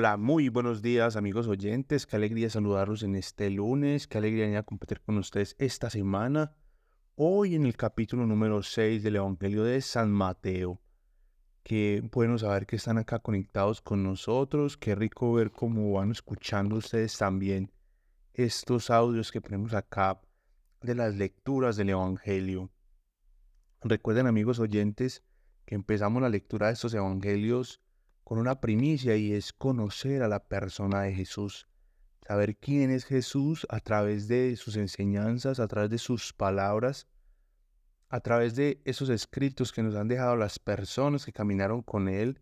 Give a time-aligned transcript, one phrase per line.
[0.00, 4.56] Hola, muy buenos días amigos oyentes, qué alegría saludarlos en este lunes, qué alegría venir
[4.56, 6.54] a compartir con ustedes esta semana,
[7.16, 10.80] hoy en el capítulo número 6 del Evangelio de San Mateo.
[11.62, 16.76] Qué bueno saber que están acá conectados con nosotros, qué rico ver cómo van escuchando
[16.76, 17.70] ustedes también
[18.32, 20.18] estos audios que ponemos acá
[20.80, 22.70] de las lecturas del Evangelio.
[23.82, 25.22] Recuerden amigos oyentes
[25.66, 27.82] que empezamos la lectura de estos Evangelios
[28.24, 31.66] con una primicia y es conocer a la persona de Jesús,
[32.26, 37.08] saber quién es Jesús a través de sus enseñanzas, a través de sus palabras,
[38.08, 42.40] a través de esos escritos que nos han dejado las personas que caminaron con Él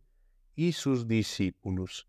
[0.55, 2.09] y sus discípulos.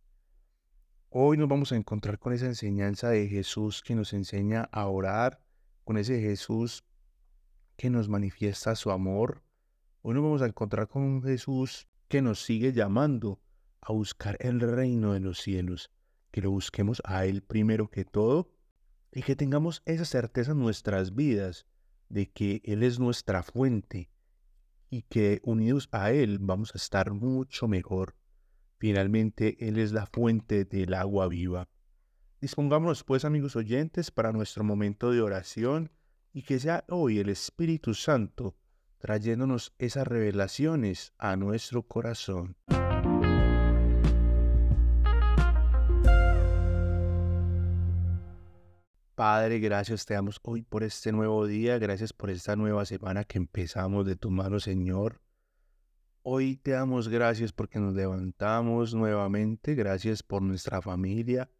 [1.09, 5.41] Hoy nos vamos a encontrar con esa enseñanza de Jesús que nos enseña a orar,
[5.83, 6.83] con ese Jesús
[7.75, 9.41] que nos manifiesta su amor.
[10.01, 13.39] Hoy nos vamos a encontrar con un Jesús que nos sigue llamando
[13.81, 15.91] a buscar el reino de los cielos,
[16.31, 18.51] que lo busquemos a Él primero que todo
[19.11, 21.65] y que tengamos esa certeza en nuestras vidas
[22.09, 24.11] de que Él es nuestra fuente
[24.89, 28.15] y que unidos a Él vamos a estar mucho mejor.
[28.77, 31.69] Finalmente, Él es la fuente del agua viva.
[32.41, 35.91] Dispongámonos pues, amigos oyentes, para nuestro momento de oración
[36.31, 38.55] y que sea hoy el Espíritu Santo
[38.99, 42.55] trayéndonos esas revelaciones a nuestro corazón.
[49.19, 53.37] Padre, gracias te damos hoy por este nuevo día, gracias por esta nueva semana que
[53.37, 55.19] empezamos de tu mano, Señor.
[56.23, 61.51] Hoy te damos gracias porque nos levantamos nuevamente, gracias por nuestra familia,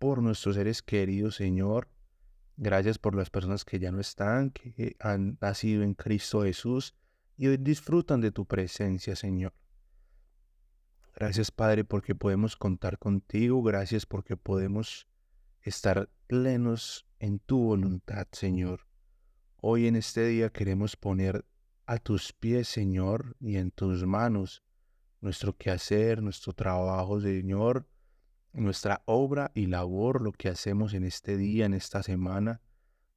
[0.00, 1.88] por nuestros seres queridos, Señor.
[2.56, 6.96] Gracias por las personas que ya no están, que han nacido en Cristo Jesús
[7.36, 9.52] y hoy disfrutan de tu presencia, Señor.
[11.14, 15.06] Gracias, Padre, porque podemos contar contigo, gracias porque podemos
[15.62, 18.80] estar plenos en tu voluntad, Señor.
[19.58, 21.44] Hoy en este día queremos poner
[21.86, 24.64] a tus pies, Señor, y en tus manos
[25.20, 27.86] nuestro quehacer, nuestro trabajo, Señor,
[28.52, 32.60] nuestra obra y labor, lo que hacemos en este día, en esta semana,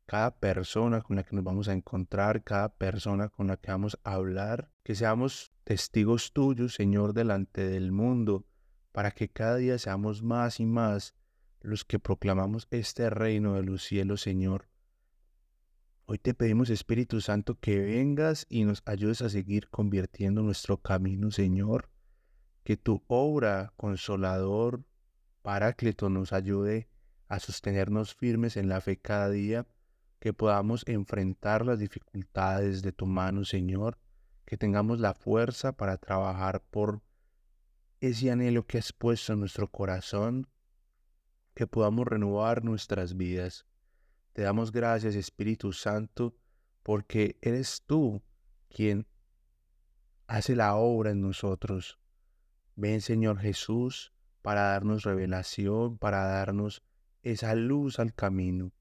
[0.06, 4.00] cada persona con la que nos vamos a encontrar, cada persona con la que vamos
[4.04, 8.46] a hablar, que seamos testigos tuyos, Señor, delante del mundo,
[8.92, 11.16] para que cada día seamos más y más
[11.62, 14.68] los que proclamamos este reino de los cielos, Señor.
[16.06, 21.32] Hoy te pedimos, Espíritu Santo, que vengas y nos ayudes a seguir convirtiendo nuestro camino,
[21.32, 21.90] Señor.
[22.64, 24.84] Que tu obra consolador,
[25.42, 26.90] Paráclito, nos ayude
[27.28, 29.68] a sostenernos firmes en la fe cada día,
[30.20, 34.00] que podamos enfrentar las dificultades de tu mano, Señor,
[34.46, 37.02] que tengamos la fuerza para trabajar por
[38.02, 40.48] ese anhelo que has puesto en nuestro corazón
[41.60, 43.66] que podamos renovar nuestras vidas.
[44.32, 46.34] Te damos gracias, Espíritu Santo,
[46.84, 48.24] porque eres tú
[48.70, 49.06] quien
[50.28, 52.00] hace la obra en nosotros.
[52.78, 56.82] Ven, Señor Jesús, para darnos revelación, para darnos
[57.24, 58.72] esa luz al camino.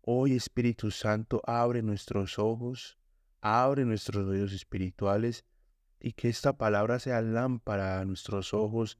[0.00, 3.00] Hoy, Espíritu Santo, abre nuestros ojos,
[3.40, 5.44] abre nuestros oídos espirituales
[5.98, 8.96] y que esta palabra sea lámpara a nuestros ojos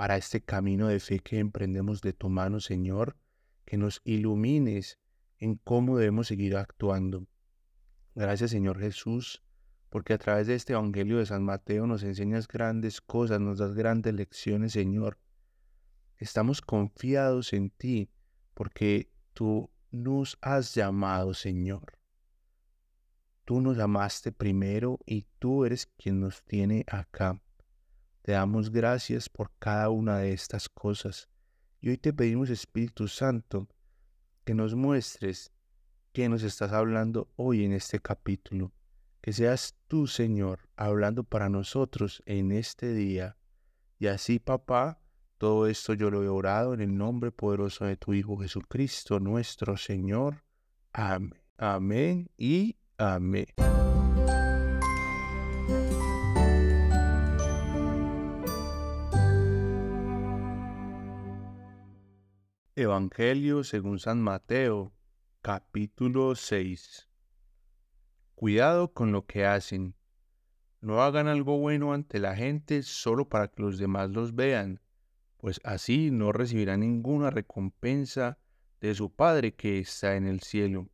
[0.00, 3.18] para este camino de fe que emprendemos de tu mano, Señor,
[3.66, 4.98] que nos ilumines
[5.36, 7.26] en cómo debemos seguir actuando.
[8.14, 9.42] Gracias, Señor Jesús,
[9.90, 13.74] porque a través de este Evangelio de San Mateo nos enseñas grandes cosas, nos das
[13.74, 15.18] grandes lecciones, Señor.
[16.16, 18.08] Estamos confiados en ti,
[18.54, 21.98] porque tú nos has llamado, Señor.
[23.44, 27.38] Tú nos llamaste primero y tú eres quien nos tiene acá.
[28.22, 31.28] Te damos gracias por cada una de estas cosas.
[31.80, 33.68] Y hoy te pedimos, Espíritu Santo,
[34.44, 35.52] que nos muestres
[36.12, 38.72] que nos estás hablando hoy en este capítulo.
[39.20, 43.36] Que seas tú, Señor, hablando para nosotros en este día.
[43.98, 45.00] Y así, papá,
[45.38, 49.76] todo esto yo lo he orado en el nombre poderoso de tu Hijo Jesucristo, nuestro
[49.76, 50.44] Señor.
[50.92, 51.34] Amén.
[51.56, 53.46] Amén y amén.
[62.80, 64.94] Evangelio según San Mateo,
[65.42, 67.10] capítulo 6.
[68.34, 69.94] Cuidado con lo que hacen.
[70.80, 74.80] No hagan algo bueno ante la gente solo para que los demás los vean,
[75.36, 78.38] pues así no recibirán ninguna recompensa
[78.80, 80.88] de su Padre que está en el cielo.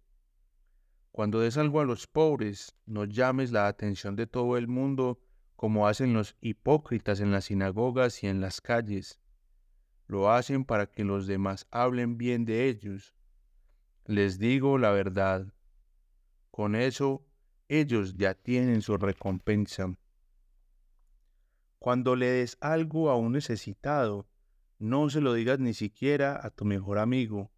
[1.12, 5.20] Cuando des algo a los pobres, no llames la atención de todo el mundo
[5.54, 9.20] como hacen los hipócritas en las sinagogas y en las calles
[10.06, 13.14] lo hacen para que los demás hablen bien de ellos.
[14.04, 15.52] Les digo la verdad.
[16.50, 17.26] Con eso
[17.68, 19.98] ellos ya tienen su recompensa.
[21.78, 24.28] Cuando le des algo a un necesitado,
[24.78, 27.50] no se lo digas ni siquiera a tu mejor amigo.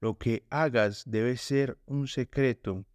[0.00, 2.86] Lo que hagas debe ser un secreto.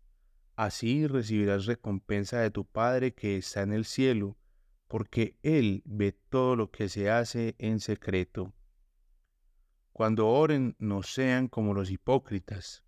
[0.55, 4.37] Así recibirás recompensa de tu Padre que está en el cielo,
[4.87, 8.53] porque Él ve todo lo que se hace en secreto.
[9.95, 12.83] Cuando oren, no sean como los hipócritas,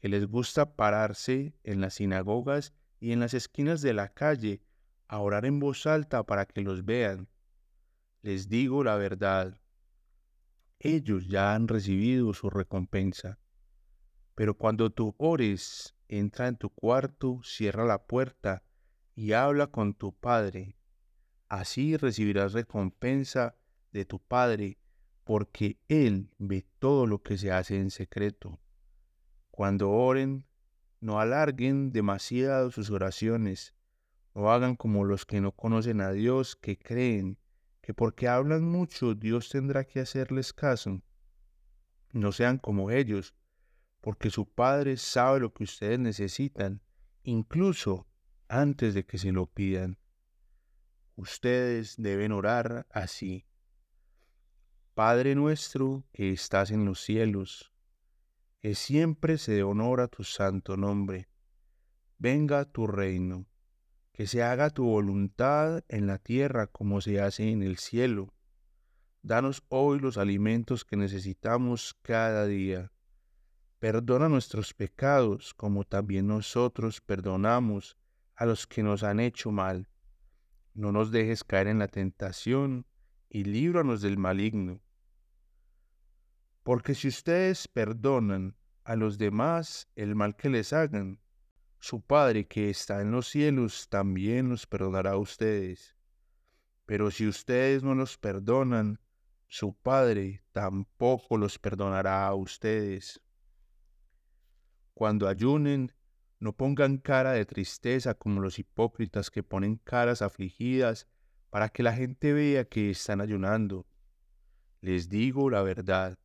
[0.00, 4.60] que les gusta pararse en las sinagogas y en las esquinas de la calle
[5.06, 7.28] a orar en voz alta para que los vean.
[8.22, 9.60] Les digo la verdad,
[10.80, 13.38] ellos ya han recibido su recompensa.
[14.34, 18.64] Pero cuando tú ores, entra en tu cuarto, cierra la puerta
[19.14, 20.76] y habla con tu Padre.
[21.48, 23.54] Así recibirás recompensa
[23.92, 24.81] de tu Padre,
[25.24, 28.58] porque Él ve todo lo que se hace en secreto.
[29.50, 30.46] Cuando oren,
[31.00, 33.74] no alarguen demasiado sus oraciones,
[34.34, 37.38] no hagan como los que no conocen a Dios, que creen
[37.82, 41.02] que porque hablan mucho Dios tendrá que hacerles caso.
[42.12, 43.34] No sean como ellos,
[44.00, 46.80] porque su Padre sabe lo que ustedes necesitan,
[47.24, 48.06] incluso
[48.48, 49.98] antes de que se lo pidan.
[51.16, 53.46] Ustedes deben orar así.
[54.94, 57.72] Padre nuestro que estás en los cielos,
[58.60, 61.28] que siempre se honora tu santo nombre.
[62.18, 63.46] Venga tu reino
[64.12, 68.34] que se haga tu voluntad en la tierra como se hace en el cielo.
[69.22, 72.92] Danos hoy los alimentos que necesitamos cada día.
[73.78, 77.96] Perdona nuestros pecados como también nosotros perdonamos
[78.34, 79.88] a los que nos han hecho mal.
[80.74, 82.86] No nos dejes caer en la tentación
[83.30, 84.81] y líbranos del maligno.
[86.62, 91.20] Porque si ustedes perdonan a los demás el mal que les hagan,
[91.78, 95.96] su Padre que está en los cielos también los perdonará a ustedes.
[96.86, 99.00] Pero si ustedes no los perdonan,
[99.48, 103.20] su Padre tampoco los perdonará a ustedes.
[104.94, 105.92] Cuando ayunen,
[106.38, 111.08] no pongan cara de tristeza como los hipócritas que ponen caras afligidas
[111.50, 113.86] para que la gente vea que están ayunando.
[114.80, 116.18] Les digo la verdad,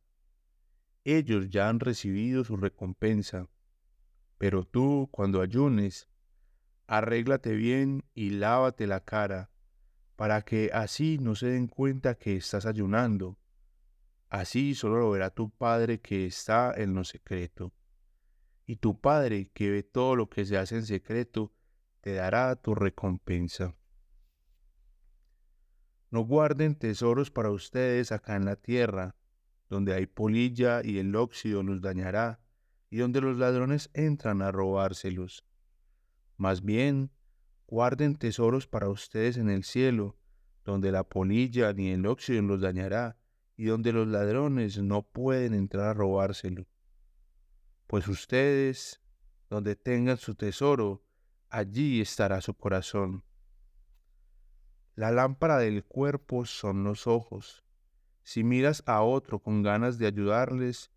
[1.16, 3.48] ellos ya han recibido su recompensa.
[4.38, 6.08] Pero tú, cuando ayunes,
[6.86, 9.50] arréglate bien y lávate la cara,
[10.16, 13.38] para que así no se den cuenta que estás ayunando.
[14.28, 17.72] Así solo lo verá tu Padre que está en lo secreto.
[18.66, 21.52] Y tu Padre que ve todo lo que se hace en secreto,
[22.00, 23.74] te dará tu recompensa.
[26.10, 29.14] No guarden tesoros para ustedes acá en la tierra,
[29.68, 32.40] donde hay polilla y el óxido los dañará
[32.90, 35.44] y donde los ladrones entran a robárselos.
[36.36, 37.10] Más bien,
[37.66, 40.16] guarden tesoros para ustedes en el cielo,
[40.64, 43.18] donde la polilla ni el óxido los dañará,
[43.56, 46.66] y donde los ladrones no pueden entrar a robárselo.
[47.88, 49.02] Pues ustedes,
[49.50, 51.02] donde tengan su tesoro,
[51.48, 53.24] allí estará su corazón.
[54.94, 57.64] La lámpara del cuerpo son los ojos.
[58.28, 60.90] Si miras a otro con ganas de ayudarles,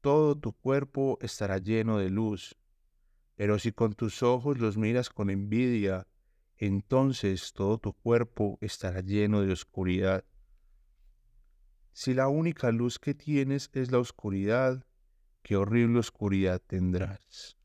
[0.00, 2.56] todo tu cuerpo estará lleno de luz.
[3.36, 6.08] Pero si con tus ojos los miras con envidia,
[6.56, 10.24] entonces todo tu cuerpo estará lleno de oscuridad.
[11.92, 14.84] Si la única luz que tienes es la oscuridad,
[15.44, 17.56] qué horrible oscuridad tendrás.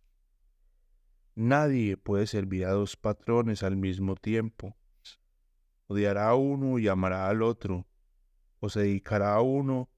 [1.34, 4.78] Nadie puede servir a dos patrones al mismo tiempo.
[5.88, 7.88] Odiará a uno y amará al otro,
[8.62, 9.90] o se dedicará a uno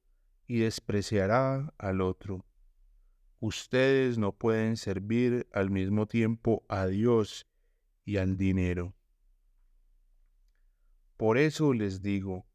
[0.48, 2.44] y despreciará al otro.
[3.40, 7.46] Ustedes no pueden servir al mismo tiempo a Dios
[8.06, 8.96] y al dinero.
[11.18, 12.46] Por eso les digo,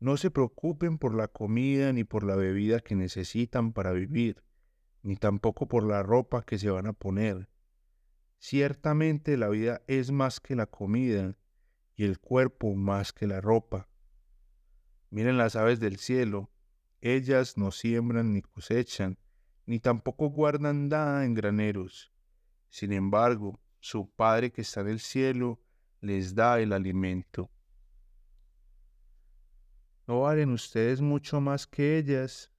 [0.00, 4.42] no se preocupen por la comida ni por la bebida que necesitan para vivir,
[5.02, 7.48] ni tampoco por la ropa que se van a poner.
[8.38, 11.36] Ciertamente la vida es más que la comida
[11.94, 13.88] y el cuerpo más que la ropa.
[15.12, 16.50] Miren las aves del cielo,
[17.02, 19.18] ellas no siembran ni cosechan,
[19.66, 22.10] ni tampoco guardan nada en graneros.
[22.70, 25.60] Sin embargo, su Padre que está en el cielo
[26.00, 27.50] les da el alimento.
[30.06, 32.50] ¿No valen ustedes mucho más que ellas?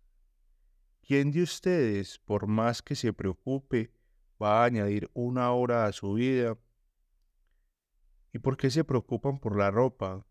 [1.02, 3.92] ¿Quién de ustedes, por más que se preocupe,
[4.40, 6.56] va a añadir una hora a su vida?
[8.32, 10.24] ¿Y por qué se preocupan por la ropa?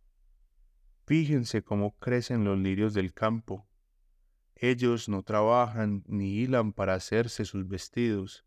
[1.05, 3.67] Fíjense cómo crecen los lirios del campo.
[4.55, 8.45] Ellos no trabajan ni hilan para hacerse sus vestidos.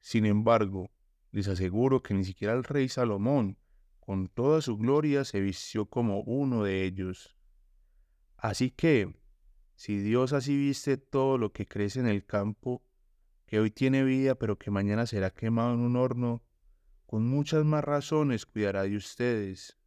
[0.00, 0.90] Sin embargo,
[1.30, 3.58] les aseguro que ni siquiera el rey Salomón,
[4.00, 7.36] con toda su gloria, se vistió como uno de ellos.
[8.36, 9.14] Así que,
[9.76, 12.82] si Dios así viste todo lo que crece en el campo,
[13.46, 16.42] que hoy tiene vida pero que mañana será quemado en un horno,
[17.06, 19.78] con muchas más razones cuidará de ustedes.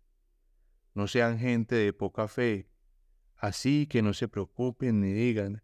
[0.98, 2.72] No sean gente de poca fe,
[3.36, 5.62] así que no se preocupen ni digan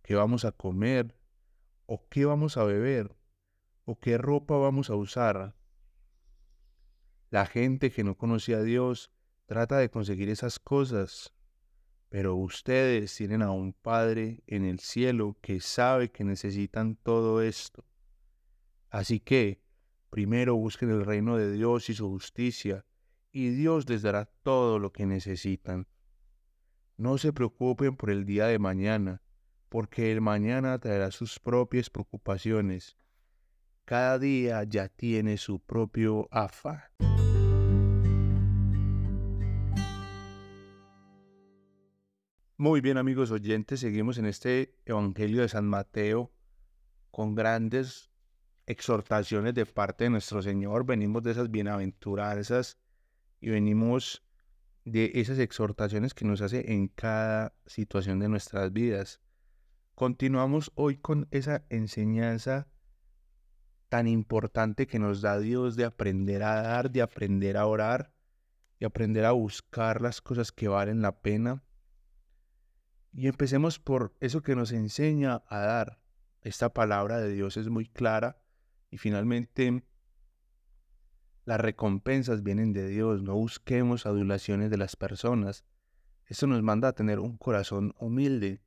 [0.00, 1.18] qué vamos a comer,
[1.86, 3.16] o qué vamos a beber,
[3.84, 5.56] o qué ropa vamos a usar.
[7.30, 9.10] La gente que no conoce a Dios
[9.46, 11.34] trata de conseguir esas cosas,
[12.08, 17.84] pero ustedes tienen a un Padre en el cielo que sabe que necesitan todo esto.
[18.88, 19.64] Así que,
[20.10, 22.86] primero busquen el reino de Dios y su justicia,
[23.32, 25.86] y Dios les dará todo lo que necesitan.
[26.96, 29.22] No se preocupen por el día de mañana,
[29.68, 32.96] porque el mañana traerá sus propias preocupaciones.
[33.84, 36.82] Cada día ya tiene su propio afán.
[42.56, 46.30] Muy bien amigos oyentes, seguimos en este Evangelio de San Mateo
[47.10, 48.10] con grandes
[48.66, 50.84] exhortaciones de parte de nuestro Señor.
[50.84, 52.78] Venimos de esas bienaventuranzas
[53.40, 54.24] y venimos
[54.84, 59.20] de esas exhortaciones que nos hace en cada situación de nuestras vidas.
[59.94, 62.68] Continuamos hoy con esa enseñanza
[63.88, 68.12] tan importante que nos da Dios de aprender a dar, de aprender a orar,
[68.78, 71.64] de aprender a buscar las cosas que valen la pena
[73.12, 76.00] y empecemos por eso que nos enseña a dar.
[76.42, 78.40] Esta palabra de Dios es muy clara
[78.90, 79.84] y finalmente
[81.44, 83.22] las recompensas vienen de Dios.
[83.22, 85.64] No busquemos adulaciones de las personas.
[86.26, 88.60] Esto nos manda a tener un corazón humilde.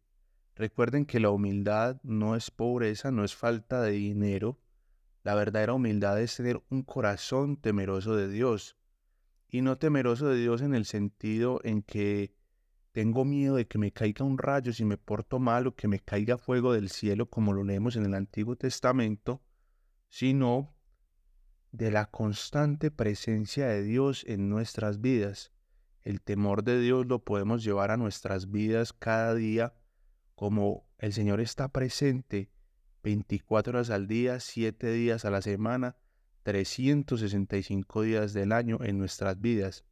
[0.56, 4.60] Recuerden que la humildad no es pobreza, no es falta de dinero.
[5.24, 8.78] La verdadera humildad es tener un corazón temeroso de Dios.
[9.48, 12.36] Y no temeroso de Dios en el sentido en que
[12.92, 16.00] tengo miedo de que me caiga un rayo si me porto mal o que me
[16.00, 19.42] caiga fuego del cielo como lo leemos en el Antiguo Testamento,
[20.10, 20.73] sino
[21.74, 25.52] de la constante presencia de Dios en nuestras vidas.
[26.04, 29.74] El temor de Dios lo podemos llevar a nuestras vidas cada día
[30.36, 32.50] como el Señor está presente
[33.04, 35.98] 24 horas al día, 7 días a la semana,
[36.44, 39.84] 365 días del año en nuestras vidas.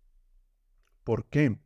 [1.03, 1.59] ¿Por qué?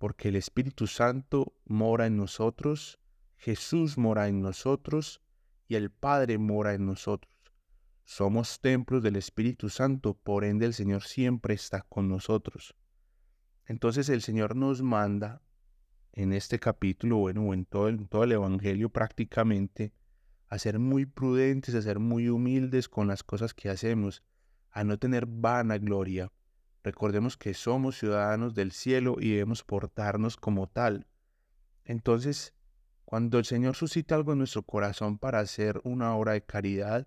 [0.00, 2.98] porque el Espíritu Santo mora en nosotros,
[3.36, 5.20] Jesús mora en nosotros
[5.68, 7.29] y el Padre mora en nosotros.
[8.04, 12.74] Somos templos del Espíritu Santo, por ende el Señor siempre está con nosotros.
[13.66, 15.42] Entonces el Señor nos manda
[16.12, 19.92] en este capítulo, bueno, o en todo el, todo el Evangelio prácticamente,
[20.48, 24.24] a ser muy prudentes, a ser muy humildes con las cosas que hacemos,
[24.70, 26.32] a no tener vana gloria,
[26.82, 31.06] Recordemos que somos ciudadanos del cielo y debemos portarnos como tal.
[31.84, 32.54] Entonces,
[33.04, 37.06] cuando el Señor suscita algo en nuestro corazón para hacer una obra de caridad,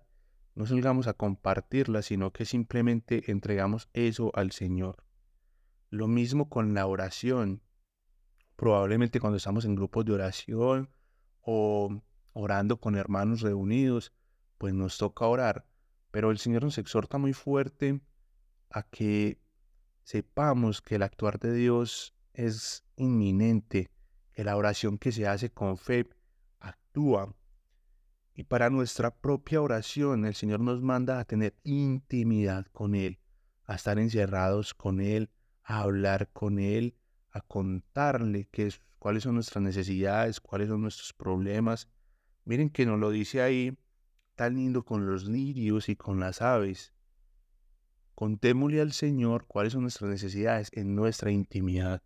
[0.54, 5.04] no salgamos a compartirla, sino que simplemente entregamos eso al Señor.
[5.90, 7.62] Lo mismo con la oración.
[8.56, 10.90] Probablemente cuando estamos en grupos de oración
[11.40, 14.12] o orando con hermanos reunidos,
[14.58, 15.66] pues nos toca orar.
[16.10, 18.00] Pero el Señor nos exhorta muy fuerte
[18.70, 19.40] a que
[20.04, 23.90] sepamos que el actuar de Dios es inminente,
[24.32, 26.08] que la oración que se hace con fe
[26.60, 27.34] actúa.
[28.34, 33.20] Y para nuestra propia oración el Señor nos manda a tener intimidad con Él,
[33.64, 35.30] a estar encerrados con Él,
[35.62, 36.96] a hablar con Él,
[37.30, 41.88] a contarle qué es, cuáles son nuestras necesidades, cuáles son nuestros problemas.
[42.44, 43.78] Miren que nos lo dice ahí
[44.34, 46.92] tan lindo con los lirios y con las aves.
[48.14, 52.02] Contémosle al Señor cuáles son nuestras necesidades en nuestra intimidad.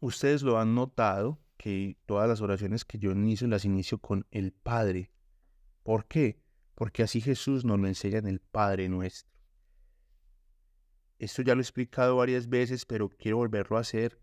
[0.00, 4.50] Ustedes lo han notado que todas las oraciones que yo inicio las inicio con el
[4.50, 5.12] Padre.
[5.84, 6.42] ¿Por qué?
[6.74, 9.32] Porque así Jesús nos lo enseña en el Padre nuestro.
[11.20, 14.20] Esto ya lo he explicado varias veces, pero quiero volverlo a hacer.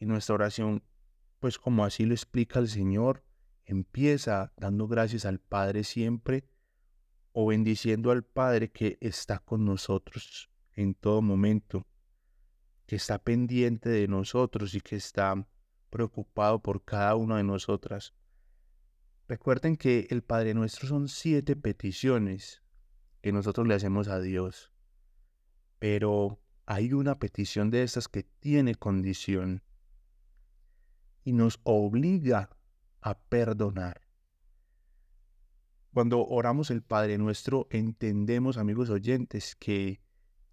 [0.00, 0.82] Y nuestra oración,
[1.40, 3.24] pues como así lo explica el Señor,
[3.64, 6.44] empieza dando gracias al Padre siempre
[7.32, 11.86] o bendiciendo al Padre que está con nosotros en todo momento,
[12.84, 15.46] que está pendiente de nosotros y que está
[15.92, 18.14] preocupado por cada una de nosotras.
[19.28, 22.62] Recuerden que el Padre nuestro son siete peticiones
[23.20, 24.72] que nosotros le hacemos a Dios,
[25.78, 29.62] pero hay una petición de estas que tiene condición
[31.24, 32.50] y nos obliga
[33.00, 34.00] a perdonar.
[35.92, 40.00] Cuando oramos el Padre nuestro, entendemos, amigos oyentes, que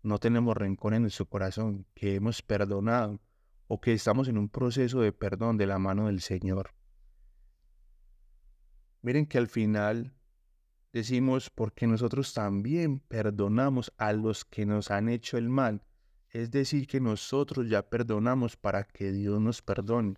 [0.03, 3.21] no tenemos rencor en nuestro corazón, que hemos perdonado
[3.71, 6.71] o que estamos en un proceso de perdón de la mano del Señor.
[9.03, 10.15] Miren que al final
[10.91, 15.83] decimos porque nosotros también perdonamos a los que nos han hecho el mal.
[16.29, 20.15] Es decir, que nosotros ya perdonamos para que Dios nos perdone.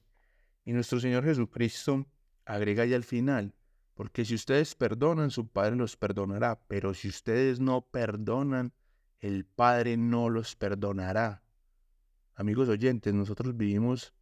[0.64, 2.08] Y nuestro Señor Jesucristo
[2.46, 3.54] agrega ya al final,
[3.96, 8.74] porque si ustedes perdonan, su Padre los perdonará, pero si ustedes no perdonan,
[9.20, 11.44] el Padre no los perdonará.
[12.36, 14.14] Amigos oyentes, nosotros vivimos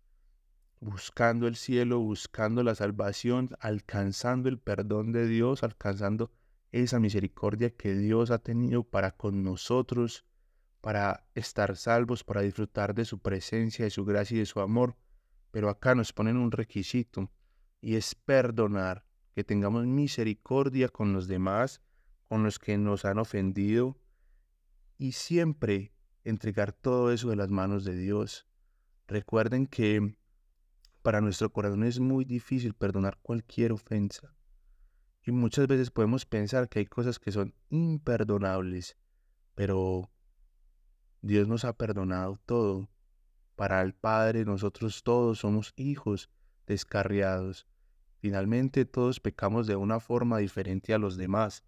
[0.79, 6.31] buscando el cielo, buscando la salvación, alcanzando el perdón de Dios, alcanzando
[6.71, 10.25] esa misericordia que Dios ha tenido para con nosotros,
[10.81, 14.95] para estar salvos, para disfrutar de su presencia, de su gracia y de su amor.
[15.51, 17.31] Pero acá nos ponen un requisito
[17.81, 21.81] y es perdonar, que tengamos misericordia con los demás,
[22.27, 23.97] con los que nos han ofendido
[24.97, 28.47] y siempre entregar todo eso de las manos de Dios.
[29.07, 30.17] Recuerden que
[31.01, 34.35] para nuestro corazón es muy difícil perdonar cualquier ofensa.
[35.25, 38.97] Y muchas veces podemos pensar que hay cosas que son imperdonables,
[39.55, 40.09] pero
[41.21, 42.89] Dios nos ha perdonado todo.
[43.55, 46.29] Para el Padre nosotros todos somos hijos
[46.65, 47.67] descarriados.
[48.19, 51.63] Finalmente todos pecamos de una forma diferente a los demás.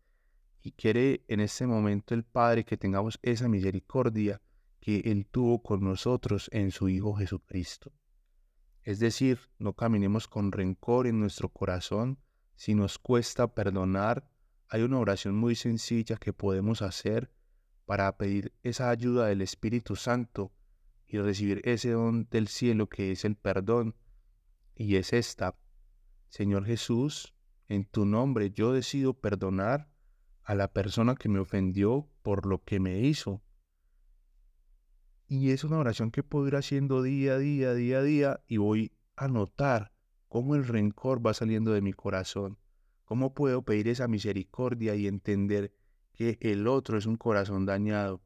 [0.61, 4.41] Y quiere en este momento el Padre que tengamos esa misericordia
[4.79, 7.91] que Él tuvo con nosotros en su Hijo Jesucristo.
[8.83, 12.19] Es decir, no caminemos con rencor en nuestro corazón.
[12.55, 14.29] Si nos cuesta perdonar,
[14.69, 17.31] hay una oración muy sencilla que podemos hacer
[17.85, 20.51] para pedir esa ayuda del Espíritu Santo
[21.07, 23.95] y recibir ese don del cielo que es el perdón.
[24.75, 25.55] Y es esta,
[26.29, 27.35] Señor Jesús,
[27.67, 29.90] en tu nombre yo decido perdonar
[30.43, 33.41] a la persona que me ofendió por lo que me hizo.
[35.27, 38.57] Y es una oración que puedo ir haciendo día a día, día a día, y
[38.57, 39.93] voy a notar
[40.27, 42.57] cómo el rencor va saliendo de mi corazón,
[43.05, 45.73] cómo puedo pedir esa misericordia y entender
[46.13, 48.21] que el otro es un corazón dañado,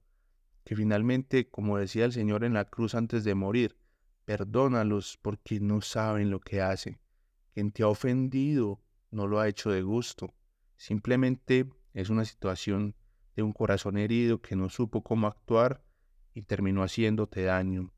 [0.64, 3.78] que finalmente, como decía el Señor en la cruz antes de morir,
[4.26, 7.00] perdónalos porque no saben lo que hacen.
[7.54, 10.34] Quien te ha ofendido no lo ha hecho de gusto,
[10.76, 12.94] simplemente es una situación
[13.36, 15.82] de un corazón herido que no supo cómo actuar
[16.34, 17.94] y terminó haciéndote daño.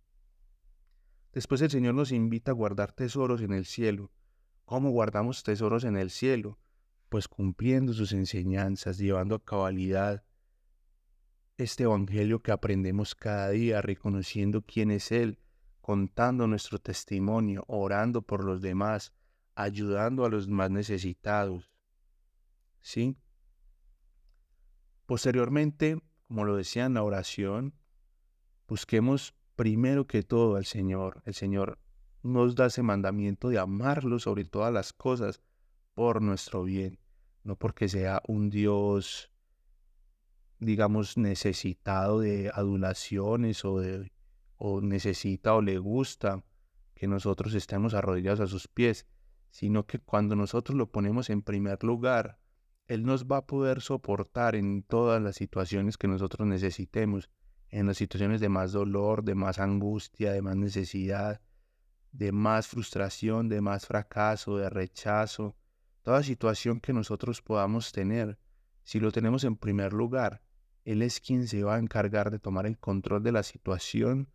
[1.33, 4.11] Después el Señor nos invita a guardar tesoros en el cielo.
[4.65, 6.59] ¿Cómo guardamos tesoros en el cielo?
[7.09, 10.23] Pues cumpliendo sus enseñanzas, llevando a cabalidad
[11.57, 15.39] este Evangelio que aprendemos cada día, reconociendo quién es Él,
[15.81, 19.11] contando nuestro testimonio, orando por los demás,
[19.55, 21.71] ayudando a los más necesitados.
[22.81, 23.17] ¿Sí?
[25.07, 27.73] Posteriormente, como lo decía en la oración,
[28.67, 31.21] Busquemos primero que todo al Señor.
[31.25, 31.79] El Señor
[32.21, 35.39] nos da ese mandamiento de amarlo sobre todas las cosas
[35.93, 36.99] por nuestro bien,
[37.43, 39.31] no porque sea un Dios,
[40.59, 43.81] digamos, necesitado de adulaciones o,
[44.57, 46.43] o necesita o le gusta
[46.93, 49.07] que nosotros estemos arrodillados a sus pies,
[49.49, 52.37] sino que cuando nosotros lo ponemos en primer lugar,
[52.87, 57.29] Él nos va a poder soportar en todas las situaciones que nosotros necesitemos
[57.69, 61.41] en las situaciones de más dolor, de más angustia, de más necesidad,
[62.13, 65.57] de más frustración, de más fracaso, de rechazo,
[66.01, 68.39] toda situación que nosotros podamos tener,
[68.85, 70.41] si lo tenemos en primer lugar,
[70.85, 74.31] Él es quien se va a encargar de tomar el control de la situación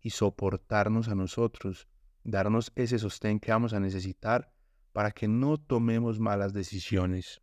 [0.00, 1.86] y soportarnos a nosotros,
[2.24, 4.52] darnos ese sostén que vamos a necesitar
[4.92, 7.41] para que no tomemos malas decisiones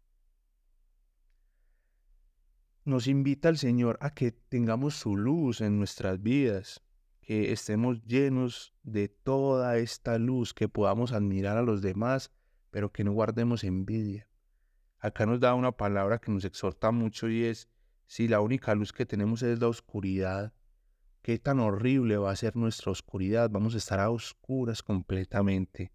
[2.89, 6.83] nos invita el Señor a que tengamos su luz en nuestras vidas,
[7.21, 12.31] que estemos llenos de toda esta luz, que podamos admirar a los demás,
[12.71, 14.27] pero que no guardemos envidia.
[14.99, 17.69] Acá nos da una palabra que nos exhorta mucho y es,
[18.07, 20.53] si la única luz que tenemos es la oscuridad,
[21.21, 25.93] qué tan horrible va a ser nuestra oscuridad, vamos a estar a oscuras completamente.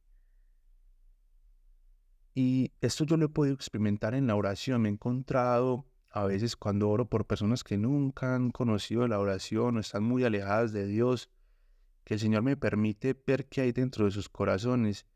[2.34, 6.54] Y esto yo lo he podido experimentar en la oración, me he encontrado a veces
[6.54, 10.86] cuando oro por personas que nunca han conocido la oración o están muy alejadas de
[10.86, 11.28] Dios,
[12.04, 15.06] que el Señor me permite ver qué hay dentro de sus corazones.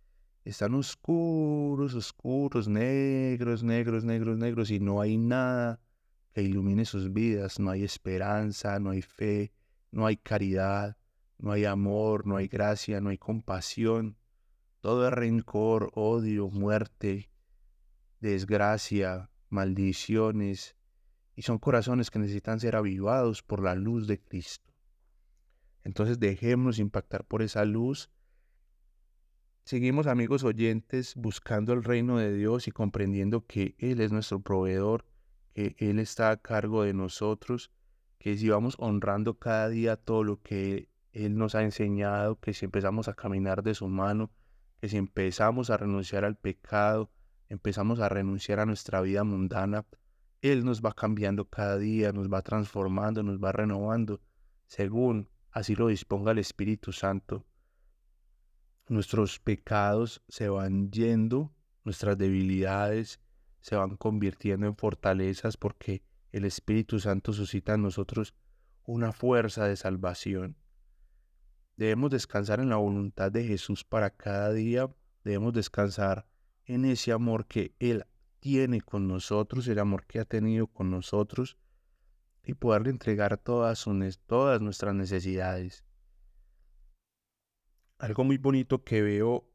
[0.44, 5.80] Están oscuros, oscuros, negros, negros, negros, negros, y no hay nada
[6.32, 9.52] que ilumine sus vidas, no hay esperanza, no hay fe,
[9.92, 10.96] no hay caridad,
[11.38, 14.16] no hay amor, no hay gracia, no hay compasión.
[14.80, 17.30] Todo es rencor, odio, muerte,
[18.18, 20.74] desgracia, maldiciones,
[21.38, 24.74] y son corazones que necesitan ser avivados por la luz de Cristo.
[25.84, 28.10] Entonces dejémonos impactar por esa luz.
[29.62, 35.04] Seguimos amigos oyentes buscando el reino de Dios y comprendiendo que Él es nuestro proveedor,
[35.54, 37.70] que Él está a cargo de nosotros,
[38.18, 42.64] que si vamos honrando cada día todo lo que Él nos ha enseñado, que si
[42.64, 44.32] empezamos a caminar de su mano,
[44.80, 47.12] que si empezamos a renunciar al pecado,
[47.48, 49.86] empezamos a renunciar a nuestra vida mundana,
[50.40, 54.20] Él nos va cambiando cada día, nos va transformando, nos va renovando,
[54.66, 57.44] según así lo disponga el Espíritu Santo.
[58.88, 61.52] Nuestros pecados se van yendo,
[61.84, 63.20] nuestras debilidades
[63.60, 68.34] se van convirtiendo en fortalezas porque el Espíritu Santo suscita en nosotros
[68.84, 70.56] una fuerza de salvación.
[71.76, 74.88] Debemos descansar en la voluntad de Jesús para cada día,
[75.24, 76.26] debemos descansar
[76.64, 78.04] en ese amor que Él
[78.40, 81.56] tiene con nosotros, el amor que ha tenido con nosotros,
[82.44, 85.84] y poderle entregar todas, nuestras necesidades.
[87.98, 89.50] Algo muy bonito que veo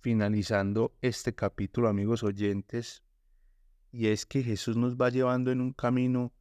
[0.00, 3.02] finalizando este capítulo, amigos oyentes,
[3.90, 6.32] y es que Jesús nos va llevando en un camino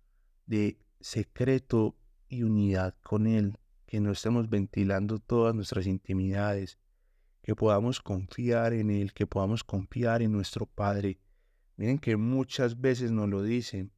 [0.46, 6.78] de secreto y unidad con Él, que no estemos ventilando todas nuestras intimidades,
[7.42, 11.20] que podamos confiar en Él, que podamos confiar en nuestro Padre.
[11.78, 13.92] Miren que muchas veces nos lo dicen,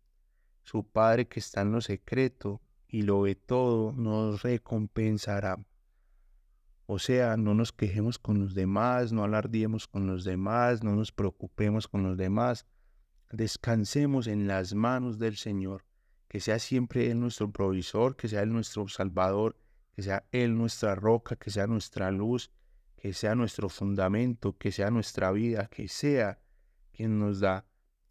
[0.64, 5.64] su Padre que está en lo secreto y lo ve todo, nos recompensará.
[6.88, 11.12] O sea, no nos quejemos con los demás, no alardiemos con los demás, no nos
[11.12, 12.66] preocupemos con los demás.
[13.30, 15.86] Descansemos en las manos del Señor,
[16.30, 19.58] que sea siempre Él nuestro provisor, que sea Él nuestro Salvador,
[19.94, 22.52] que sea Él nuestra roca, que sea nuestra luz,
[22.96, 26.40] que sea nuestro fundamento, que sea nuestra vida, que sea
[26.94, 27.67] quien nos da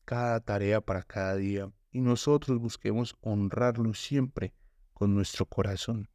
[0.07, 4.55] cada tarea para cada día y nosotros busquemos honrarlo siempre
[4.95, 6.09] con nuestro corazón.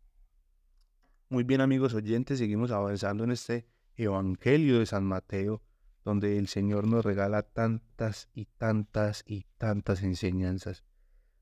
[1.29, 5.61] Muy bien amigos oyentes, seguimos avanzando en este Evangelio de San Mateo,
[6.03, 10.83] donde el Señor nos regala tantas y tantas y tantas enseñanzas.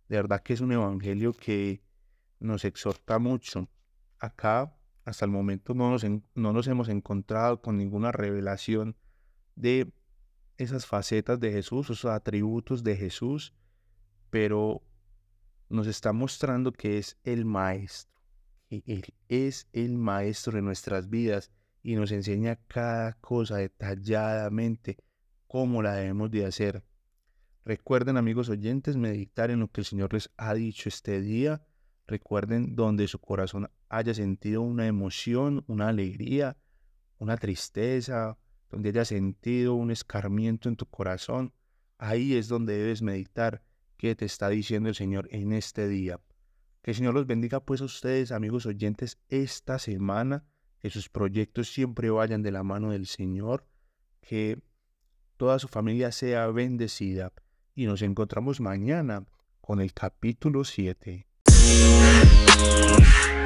[0.10, 1.82] De verdad que es un Evangelio que
[2.40, 3.70] nos exhorta mucho.
[4.18, 8.96] Acá hasta el momento no nos, no nos hemos encontrado con ninguna revelación
[9.56, 9.92] de
[10.60, 13.54] esas facetas de Jesús, esos atributos de Jesús,
[14.30, 14.84] pero
[15.70, 18.22] nos está mostrando que es el Maestro,
[18.68, 24.98] que Él es el Maestro de nuestras vidas y nos enseña cada cosa detalladamente
[25.48, 26.84] cómo la debemos de hacer.
[27.66, 31.64] Recuerden amigos oyentes meditar en lo que el Señor les ha dicho este día
[32.10, 36.58] Recuerden donde su corazón haya sentido una emoción, una alegría,
[37.20, 38.36] una tristeza,
[38.70, 41.54] donde haya sentido un escarmiento en tu corazón.
[41.98, 43.64] Ahí es donde debes meditar
[43.98, 46.20] qué te está diciendo el Señor en este día.
[46.82, 50.46] Que el Señor los bendiga pues a ustedes, amigos oyentes, esta semana,
[50.80, 53.66] que sus proyectos siempre vayan de la mano del Señor,
[54.22, 54.62] que
[55.36, 57.34] toda su familia sea bendecida
[57.76, 59.26] y nos encontramos mañana
[59.62, 61.28] con el capítulo 7.
[61.46, 63.39] Música